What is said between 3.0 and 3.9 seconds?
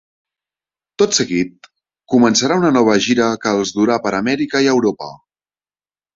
gira que els